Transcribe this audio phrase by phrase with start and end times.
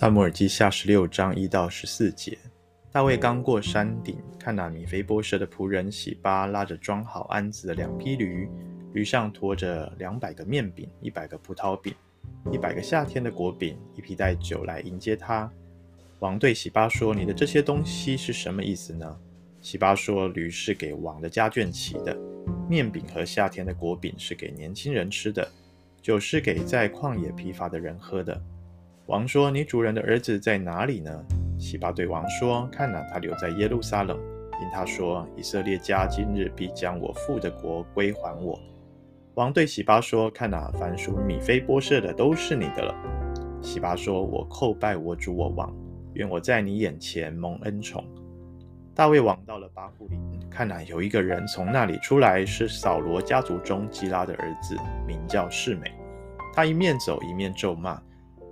[0.00, 2.38] 撒母耳记下十六章一到十四节，
[2.90, 8.48] 大卫刚过山顶，看那，米非波设的仆人喜巴拉着装好鞍子的两匹驴，
[8.94, 11.94] 驴上驮着两百个面饼、一百个葡萄饼、
[12.50, 15.52] 一百个夏天的果饼、一皮带酒来迎接他。
[16.20, 19.20] 王对喜巴说：“你的这些东西是什么意思呢？”
[19.60, 22.16] 喜巴说：“驴是给王的家眷骑的，
[22.70, 25.46] 面饼和夏天的果饼是给年轻人吃的，
[26.00, 28.42] 酒是给在旷野疲乏的人喝的。”
[29.10, 31.10] 王说：“你主人的儿子在哪里呢？”
[31.58, 34.16] 西巴对王说：“看哪，他留在耶路撒冷，
[34.62, 38.56] 因他说：以色列家今日必将我父的国归还我。”
[39.34, 42.94] 王对洗巴说：“看哪，凡属米非波设的都是你的了。”
[43.60, 45.74] 洗巴说：“我叩拜我主我王，
[46.14, 48.04] 愿我在你眼前蒙恩宠。”
[48.94, 55.90] 大卫王到了巴户琳，看哪，有一个人从那里出来，是扫罗家族中基拉的儿子，名叫示美。
[56.54, 58.00] 他一面走一面咒骂。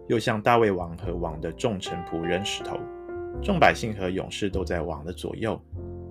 [0.08, 2.78] 又向大卫王和王的众臣仆扔石头，
[3.42, 5.60] 众百姓和勇士都在王的左右。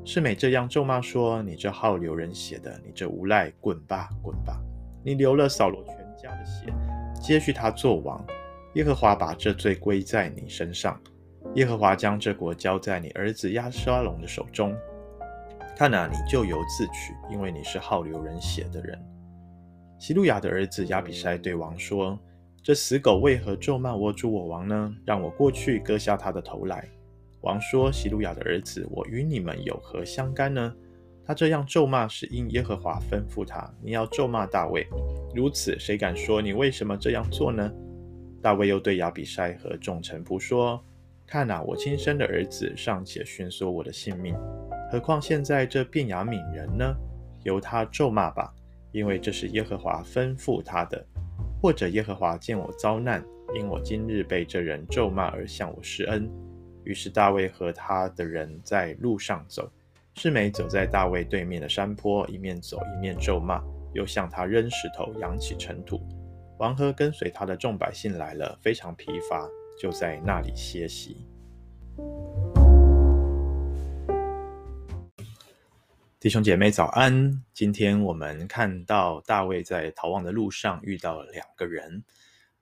[0.05, 4.61] 示每这样咒骂说：“你这好流人血的，你这无赖，滚吧，滚吧！
[5.03, 6.71] 你流了扫罗全家的血，
[7.19, 8.23] 接续他做王。
[8.75, 10.97] 耶和华把这罪归在你身上。
[11.55, 14.77] 耶和华将这国交在你儿子押沙龙的手中。
[15.75, 18.97] 看哪，你咎由自取，因为你是好流人血的人。”
[19.97, 22.17] 西路亚的儿子亚比筛对王说。
[22.67, 24.93] 这死狗为何咒骂我主我王呢？
[25.05, 26.85] 让我过去割下他的头来。
[27.39, 30.75] 王说：“西路亚的儿子，我与你们有何相干呢？
[31.25, 34.85] 他这样咒骂是因耶和华吩咐他，你要咒骂大卫。
[35.33, 37.71] 如此，谁敢说你为什么这样做呢？”
[38.43, 40.77] 大卫又对亚比筛和众臣仆说
[41.25, 44.35] ：“看哪，我亲生的儿子尚且寻索我的性命，
[44.91, 46.93] 何况现在这便雅悯人呢？
[47.43, 48.53] 由他咒骂吧，
[48.91, 51.01] 因为这是耶和华吩咐他的。”
[51.61, 53.23] 或者耶和华见我遭难，
[53.55, 56.29] 因我今日被这人咒骂而向我施恩。
[56.83, 59.69] 于是大卫和他的人在路上走，
[60.13, 63.61] 示每走在大卫对面的山坡，一面走一面咒骂，
[63.93, 65.99] 又向他扔石头，扬起尘土。
[66.59, 69.47] 王和跟随他的众百姓来了，非常疲乏，
[69.79, 71.27] 就在那里歇息。
[76.19, 77.43] 弟兄姐妹早安！
[77.53, 82.03] 今天我们看到大卫在逃亡的路上遇到了两个人，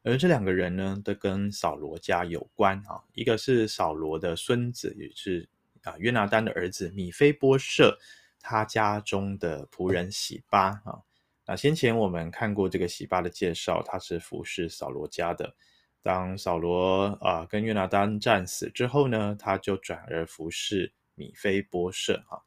[0.04, 3.02] 而这两个人呢，都跟扫罗家有关啊。
[3.14, 5.48] 一个是扫罗的孙子，也是
[5.84, 7.98] 啊约拿单的儿子米非波设，
[8.42, 11.00] 他家中的仆人洗巴啊。
[11.46, 15.56] 那先前我们看过这个洗巴的介绍，他是服侍扫罗家的。
[16.04, 22.44] 当扫罗啊跟约拿单战死之后呢，他就转而服侍米非波设啊。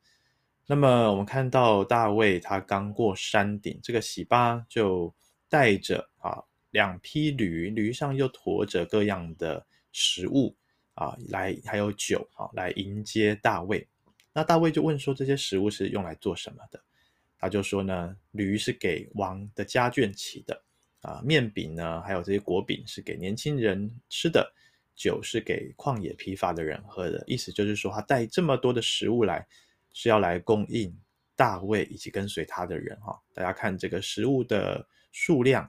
[0.71, 5.11] 那么我们看到大卫他刚过山顶，这个洗巴就
[5.49, 10.55] 带着啊两匹驴，驴上又驮着各样的食物
[10.93, 13.89] 啊，来还有酒啊，来迎接大卫。
[14.35, 16.79] 那大卫就问说：这些食物是用来做什么的？
[17.39, 20.63] 他就说呢，驴是给王的家眷骑的
[21.01, 24.53] 啊，面饼呢，还有这些果饼是给年轻人吃的，
[24.95, 27.25] 酒是给旷野疲乏的人喝的。
[27.27, 29.47] 意思就是说，他带这么多的食物来。
[30.01, 30.97] 是要来供应
[31.35, 35.69] 大卫以及跟随他的人哈，大家看这个食物的数量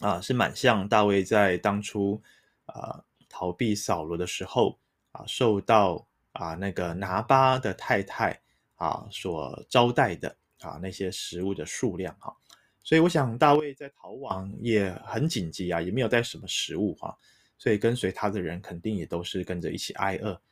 [0.00, 2.20] 啊，是蛮像大卫在当初
[2.66, 4.76] 啊逃避扫罗的时候
[5.12, 8.36] 啊，受到啊那个拿巴的太太
[8.74, 12.36] 啊所招待的啊那些食物的数量哈，
[12.82, 17.16] 所以我想大卫在逃亡也很紧急啊，也没有带什么食物哈，
[17.56, 20.42] 所以跟随他的人肯定也都是跟着一起挨饿。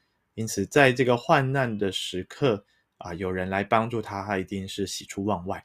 [0.40, 2.64] 因此，在这个患难的时刻
[2.96, 5.62] 啊，有人来帮助他，他一定是喜出望外。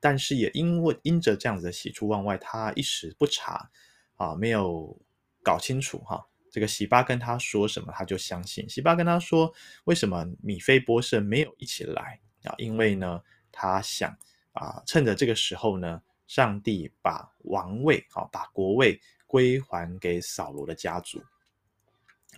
[0.00, 3.70] 但是也因为因着这样子的喜出望外，他一时不察
[4.16, 4.98] 啊，没有
[5.42, 8.66] 搞清楚哈、这个喜巴跟他说什么，他就相信。
[8.66, 9.52] 喜巴跟他说，
[9.84, 12.54] 为什么米非波设没有一起来啊？
[12.56, 13.20] 因为呢，
[13.52, 14.10] 他想
[14.52, 21.22] 啊，趁着这个时候呢，上帝把王位啊，把国位归还给扫罗的家族。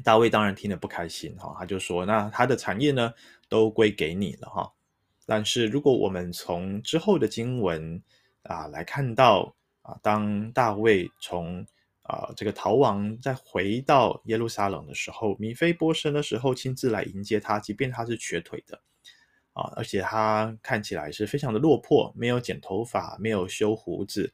[0.05, 3.13] 大卫当然听得不开心哈，他就说：“那他的产业呢，
[3.49, 4.73] 都归给你了哈。”
[5.27, 8.01] 但是如果我们从之后的经文
[8.43, 11.67] 啊来看到啊，当大卫从
[12.03, 18.81] 啊这个逃亡再回到耶路撒冷的时候，米非波设的时候亲自来迎接他，即便他是瘸腿的
[19.53, 24.33] 啊，而且他看起来是非常的落魄，没有剪头发，没有修胡子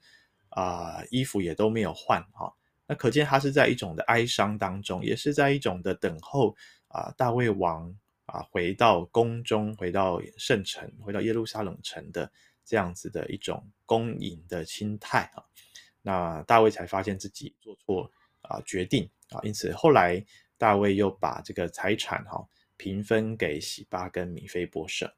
[0.51, 2.53] 啊，衣服也都没有换哈。
[2.93, 6.55] 那可见他是在一种的哀伤当中，也是在一种的等候
[6.89, 7.91] 啊，大卫王
[8.27, 12.31] 啊回到宫中，回到圣城，回到耶路撒冷城的
[12.67, 15.43] 这样子的一种恭迎的心态啊。
[16.03, 18.11] 那大卫才发现自己做错
[18.43, 20.23] 啊决定啊，因此后来
[20.59, 22.47] 大卫又把这个财产哈
[22.77, 25.11] 平分给洗巴跟米非波设。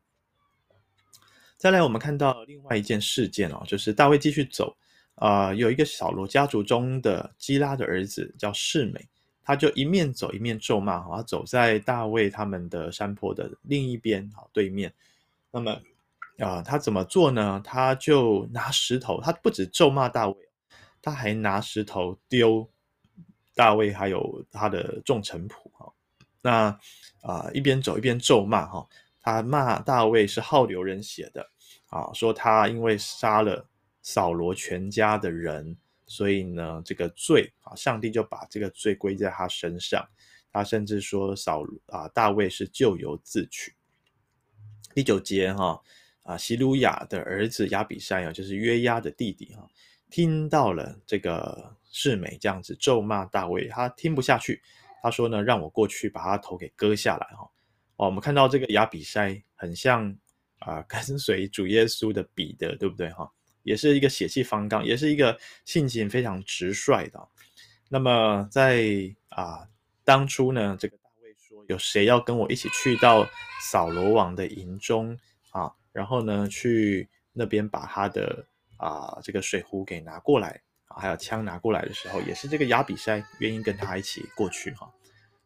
[1.56, 4.76] 再来，我们看到另外一件事件哦，就是大卫继续走，
[5.16, 9.08] 啊、有一个扫罗家族中的基拉的儿子叫示美，
[9.42, 14.92] 他就一面走一面咒骂，哈，走在大卫他们的山坡的另一边，哈，对面。
[15.50, 15.80] 那么，
[16.38, 17.60] 啊、他怎么做呢？
[17.64, 20.36] 他就拿石头，他不止咒骂大卫，
[21.00, 22.68] 他还拿石头丢
[23.54, 25.92] 大卫，还有他的众臣仆，哈。
[26.42, 26.78] 那
[27.22, 28.86] 啊、一边走一边咒骂，哈。
[29.20, 31.48] 他骂大卫是好流人血的，
[31.86, 33.66] 啊，说他因为杀了
[34.04, 40.06] 扫罗全家的人，所以呢，这个罪啊，上帝就把这个罪归在他身上。
[40.52, 43.74] 他甚至说扫啊，大卫是咎由自取。
[44.94, 45.82] 第九节哈
[46.22, 49.66] 啊，希鲁雅的儿子亚比筛啊，就是约押的弟弟哈，
[50.10, 54.62] 听到了这个示美这样子咒骂大卫，他听不下去，
[55.02, 57.50] 他说呢，让我过去把他头给割下来哈。
[57.96, 60.14] 哦，我们看到这个亚比筛很像
[60.60, 63.28] 啊、 跟随主耶稣的彼得，对不对哈？
[63.64, 67.28] 也是一个血气方刚，也是一个性情非常直率的。
[67.88, 68.84] 那么在
[69.30, 69.66] 啊、
[70.04, 73.26] 当初呢，这个大卫说，有谁要跟我一起去到
[73.60, 75.18] 扫罗王的营中
[75.50, 75.72] 啊？
[75.92, 78.46] 然后呢，去那边把他的
[78.76, 84.90] 啊、这个水壶给拿过来，还有枪拿过来的时候，也是这个亚比筛愿意跟他一起过去哈。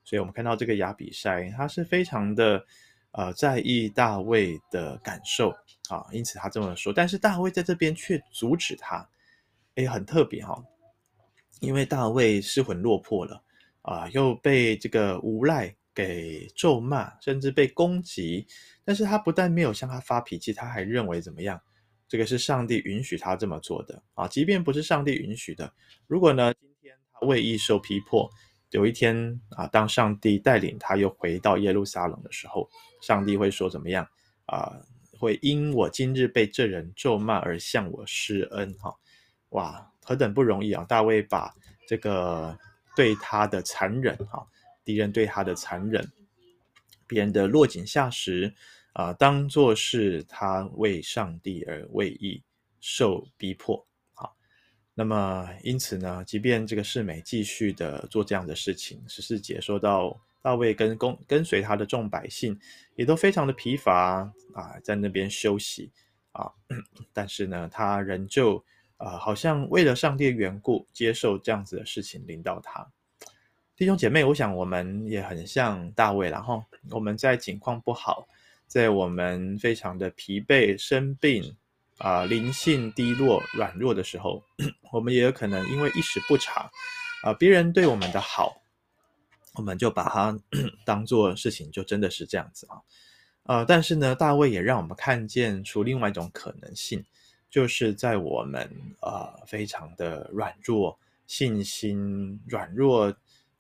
[0.04, 2.64] 所以我们看到这个亚比筛，他是非常的
[3.12, 5.54] 呃在意大卫的感受
[5.88, 6.92] 啊，因此他这么说。
[6.92, 9.08] 但是大卫在这边却阻止他，
[9.74, 10.62] 哎，很特别哈、
[11.60, 13.42] 因为大卫失魂落魄了
[13.82, 18.46] 啊，又被这个无赖给咒骂，甚至被攻击。
[18.84, 21.60] 但是他不但没有向他发脾气，他还认为怎么样？
[22.06, 25.72] 这个是上帝允许他这么做的啊，即便不是上帝允许的，
[26.06, 28.30] 如果呢今天他为义受逼迫。
[28.70, 32.68] 有一天啊，当上帝带领他又回到耶路撒冷的时候，
[33.00, 34.06] 上帝会说怎么样
[34.44, 34.78] 啊？
[35.18, 38.94] 会因我今日被这人咒骂而向我施恩哈？
[39.50, 40.84] 哇，何等不容易啊！
[40.84, 41.54] 大卫把
[41.86, 42.58] 这个
[42.94, 44.46] 对他的残忍哈，
[44.84, 46.12] 敌人对他的残忍，
[47.06, 48.54] 别人的落井下石
[48.92, 52.42] 啊，当作是他为上帝而为义
[52.80, 53.86] 受逼迫。
[54.94, 62.58] 那么，因此呢，即便这个示美继续的做这样的事情，十四节说到大卫跟跟跟随他的众百姓
[62.94, 65.90] 也都非常的疲乏啊，在那边休息
[66.32, 66.50] 啊，
[67.12, 68.64] 但是呢，他仍旧
[68.96, 72.86] 啊，好像为了上帝的缘故，接受这样子的事情临到他。
[73.76, 78.28] 弟兄姐妹，我想我们也很像大卫，然后我们在境况不好，
[78.66, 81.56] 在我们非常的疲惫、生病。
[81.98, 84.40] 啊，灵性低落、软弱的时候，
[84.92, 86.70] 我们也有可能因为一时不察，
[87.24, 88.62] 啊，别人对我们的好，
[89.58, 90.38] 我们就把它
[90.86, 92.80] 当做事情，就真的是这样子啊。
[93.42, 97.04] 呃，但是呢，大卫也让我们看见出另外一种可能性，
[97.50, 98.70] 就是在我们、
[99.00, 103.14] 呃、非常的软弱、信心软弱，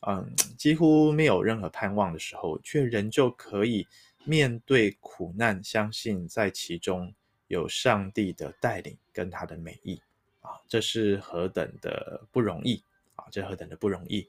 [0.06, 3.86] 嗯，几乎没有任何盼望的时候，却仍旧可以
[4.24, 7.12] 面对苦难，相信在其中。
[7.50, 9.98] 有上帝的带领跟他的美意
[10.42, 13.24] 啊，这是何等的不容易啊！
[13.30, 14.28] 这何等的不容易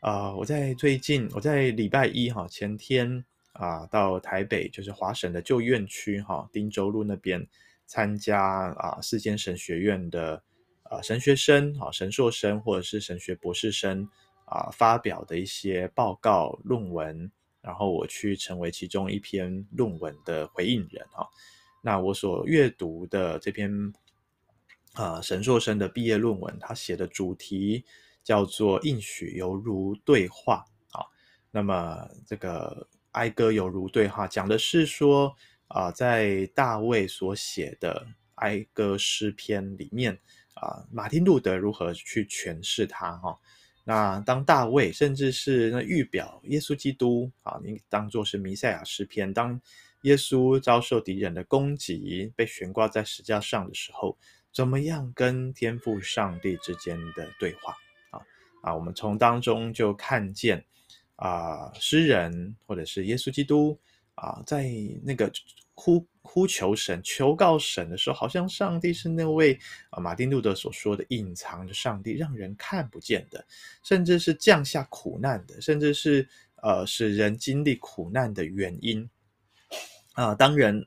[0.00, 0.32] 啊！
[0.34, 7.46] 我在最近，我在礼拜一哈前天啊，到台北就是华神的旧院区哈汀州路那边
[7.86, 10.42] 参加啊四间神学院的
[10.84, 14.08] 啊神学生啊神硕生或者是神学博士生
[14.44, 21.26] 啊发表的一些报告论文，然后我去成为其中一篇论文的回应人哈。
[21.82, 23.92] 那我所阅读的这篇
[24.94, 27.84] 啊、神硕生的毕业论文，他写的主题
[28.22, 31.04] 叫做“应许犹如对话”啊。
[31.50, 35.34] 那么这个哀歌犹如对话，讲的是说
[35.68, 38.06] 啊、在大卫所写的
[38.36, 40.18] 哀歌诗篇里面
[40.54, 43.38] 啊、马丁路德如何去诠释它哈。
[43.84, 49.60] 那当大卫甚至是那预表耶稣基督啊，你当作是弥赛亚诗篇当。
[50.02, 54.16] 耶稣遭受敌人的攻击，被悬挂在石架上的时候，
[54.52, 57.76] 怎么样跟天父上帝之间的对话
[58.62, 58.74] 啊？
[58.74, 60.64] 我们从当中就看见
[61.16, 63.78] 啊，诗人或者是耶稣基督
[64.14, 64.70] 啊，在
[65.02, 65.30] 那个
[65.74, 69.58] 呼呼求神、求告神的时候，好像上帝是那位
[69.90, 73.44] 啊，马丁路德所说的隐藏的上帝，让人看不见的，
[73.82, 79.08] 甚至是降下苦难的，甚至是呃，使人经历苦难的原因。
[80.14, 80.84] 啊，当人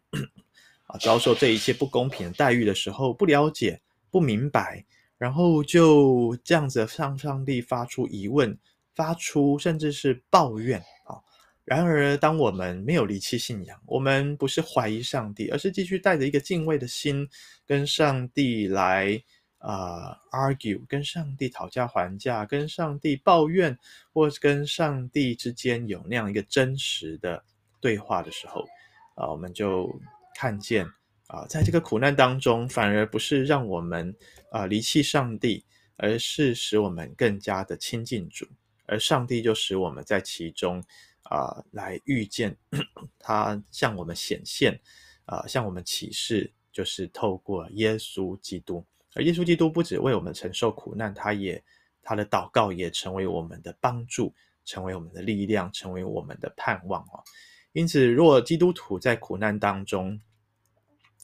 [0.87, 4.85] 啊遭受这一切不公平的待遇的时候，不了解、不明白，
[5.21, 8.57] 然后就这样子向上帝发出疑问，
[8.95, 11.21] 发出，甚至是抱怨啊。
[11.63, 17.29] 然而，当我们没有离弃信仰，我们不是怀疑上帝，而是继续带着一个敬畏的心，
[17.67, 19.21] 跟上帝来
[19.59, 23.77] 啊、呃、argue，跟上帝讨价还价，跟上帝抱怨，
[24.11, 27.43] 或是跟上帝之间有那样一个真实的
[27.79, 28.65] 对话的时候，
[29.13, 29.87] 啊、我们就
[30.35, 30.83] 看见
[31.31, 34.13] 啊、在这个苦难当中，反而不是让我们
[34.51, 35.63] 啊、离弃上帝，
[35.95, 38.45] 而是使我们更加的亲近主，
[38.85, 40.83] 而上帝就使我们在其中。
[41.23, 42.53] 啊、来遇见
[43.17, 44.77] 他向我们显现，
[45.23, 48.83] 啊、向我们启示，就是透过耶稣基督。
[49.15, 51.63] 而耶稣基督不止为我们承受苦难，他也
[52.03, 54.33] 他的祷告也成为我们的帮助，
[54.65, 57.23] 成为我们的力量，成为我们的盼望啊。
[57.71, 60.19] 因此，若基督徒在苦难当中，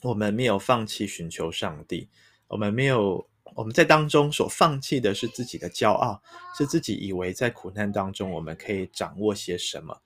[0.02, 2.08] 我们没有放弃寻求上帝，
[2.48, 3.28] 我们没有。
[3.56, 6.22] 我们在当中所放弃的是自己的骄傲，
[6.56, 10.00] 是自己以为在苦难当中我们可以掌握些什么。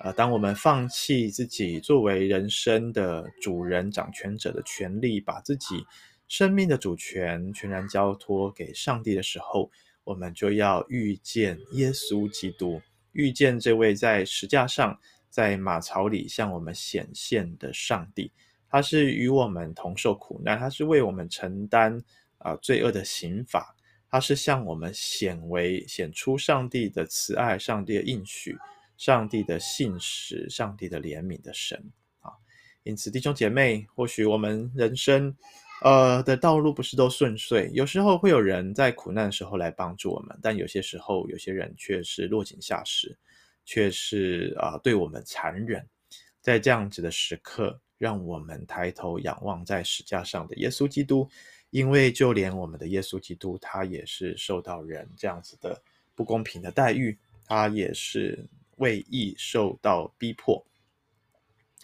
[0.00, 5.86] 呃，当我们放弃自己作为人生的主人、掌权者的权利，把自己
[6.26, 9.70] 生命的主权全然交托给上帝的时候，
[10.02, 12.80] 我们就要遇见耶稣基督，
[13.12, 14.98] 遇见这位在石架上、
[15.30, 18.32] 在马槽里向我们显现的上帝。
[18.76, 21.98] 他是与我们同受苦难，他是为我们承担。
[22.38, 23.74] 啊，罪恶的刑罚，
[24.08, 28.56] 他是向我们显为显出上帝的慈爱、上帝的应许、
[28.98, 31.82] 上帝的信实、上帝的怜悯的神
[32.20, 32.30] 啊。
[32.84, 35.34] 因此，弟兄姐妹，或许我们人生
[35.82, 43.16] 呃的道路不是都顺遂，有时候会有人在苦难的时候来帮助我们，但有些时候，有些人却是落井下石，
[43.64, 45.84] 却是啊、对我们残忍。
[46.42, 51.28] 在这样子的时刻，让我们抬头仰望在石架上的耶稣基督。
[51.70, 55.82] 因为就连我们的耶稣基督，他也是受到人这样子的
[56.14, 60.64] 不公平的待遇，他也是为义受到逼迫。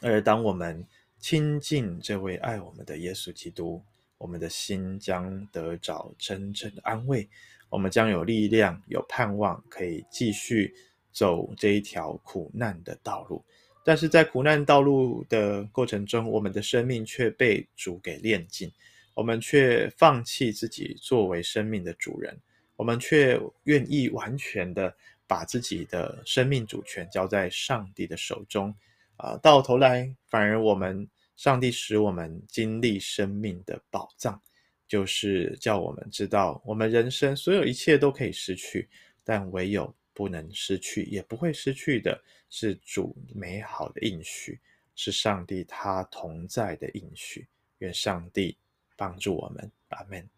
[0.00, 0.86] 而当我们
[1.18, 3.82] 亲近这位爱我们的耶稣基督，
[4.16, 7.28] 我们的心将得着真正的安慰，
[7.68, 10.72] 我们将有力量、有盼望，可以继续
[11.12, 13.44] 走这一条苦难的道路。
[13.84, 18.70] 但是在苦难道路的过程中，我们的生命却被主给炼尽。
[19.14, 22.34] 我们却放弃自己作为生命的主人，
[22.76, 24.94] 我们却愿意完全的
[25.26, 28.74] 把自己的生命主权交在上帝的手中，
[29.18, 34.40] 啊，到头来反而我们上帝使我们经历生命的宝藏，
[34.88, 38.88] 就是叫我们知道，我们人生所有一切都可以失去，
[39.22, 44.58] 但唯有不能失去，也不会失去的是主美好的应许，
[44.94, 47.46] 是上帝他同在的应许。
[47.78, 48.56] 愿上帝。
[48.94, 50.28] 帮助我们，阿门。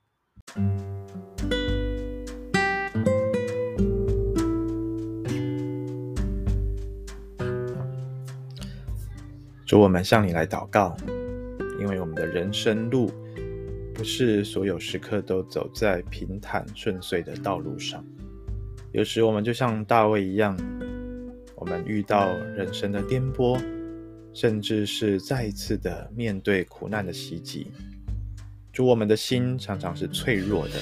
[9.66, 10.96] 主，我们向你来祷告，
[11.78, 13.12] 因为我们的人生路
[13.92, 18.02] 不是所有时刻都走在平坦顺遂的道路上，
[18.94, 20.56] 有时我们就像大卫一样，
[21.56, 23.60] 我们遇到人生的颠簸，
[24.32, 27.66] 甚至是再一次的面对苦难的袭击。
[28.72, 30.74] 主，我们的心常常是脆弱的。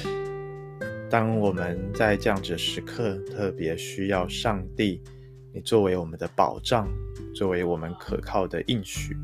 [1.09, 5.00] 当我们在这样子时刻，特别需要上帝，
[5.54, 6.87] 你作为我们的保障，
[7.35, 9.16] 作为我们可靠的应许。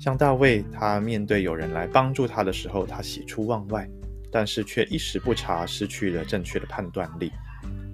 [0.00, 3.86] 像大卫，他面对有人来帮助他的时候，他喜出望外，
[4.32, 7.30] 但是却一时不察，失去了正确的判断力。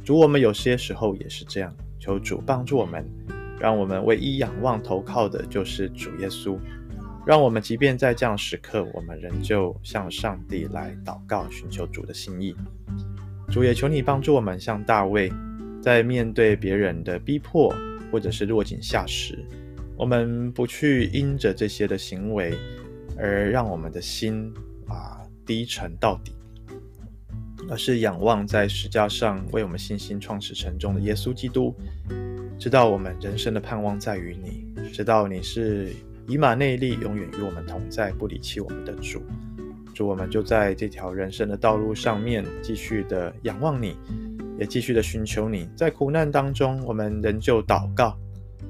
[0.05, 3.03] 主，我们有些时候也是这样，求主帮助我们，
[3.59, 6.59] 让我们唯一仰望投靠的就是主耶稣。
[7.27, 12.55] 让我们即便在这样时刻，我们仍旧向上帝来祷告，寻求主的心意。
[13.49, 15.33] 主也求你帮助我们，像大卫，
[15.81, 17.75] 在面对别人的逼迫
[18.13, 19.43] 或者是落井下石，
[19.97, 22.53] 我们不去因着这些的行为
[23.17, 24.53] 而让我们的心
[24.87, 26.35] 啊低沉到底，
[27.69, 31.75] 而是仰望在石架上为我们信心创始成终的耶稣基督，
[32.59, 35.93] 知道我们人生的盼望在于你，知道你是。
[36.27, 39.23] 以马内利，永远与我们同在，不离弃我们的主。
[39.95, 43.95] 主，我们就在这条人生的道路上面，继续的仰望你，
[44.59, 45.69] 也继续的寻求你。
[45.77, 48.19] 在苦难当中，我们仍旧祷告，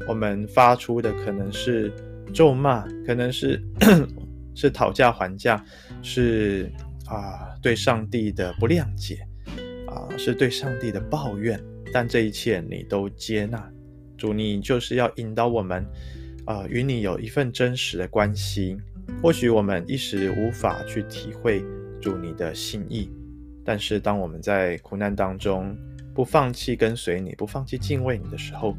[0.09, 1.93] 我们发出的可能是
[2.33, 3.63] 咒骂，可能是
[4.57, 5.65] 是讨价还价，
[6.03, 6.69] 是
[7.07, 9.27] 啊对上帝的不谅解
[9.87, 11.63] 啊，是对上帝的抱怨。
[11.93, 13.71] 但这一切你都接纳，
[14.17, 15.85] 主，你就是要引导我们。
[16.47, 18.77] 啊、与你有一份真实的关系，
[19.23, 21.65] 或许我们一时无法去体会
[22.03, 23.11] 主你的心意，
[23.65, 25.75] 但是当我们在苦难当中
[26.15, 28.77] 不放弃跟随你，不放弃敬畏你的时候，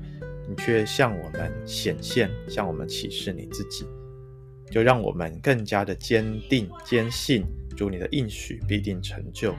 [0.47, 3.83] 你却向我们显现，向我们启示你自己，
[4.69, 7.43] 就让我们更加的坚定、坚信
[7.75, 9.55] 祝你的应许必定成就。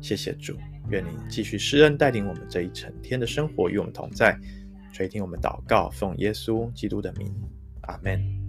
[0.00, 0.56] 谢谢主，
[0.88, 4.38] 愿你继续施恩带领我们这一整天的生活与我们同在，
[4.92, 7.30] 垂听我们祷告，奉耶稣基督的名，
[7.82, 8.39] 阿门。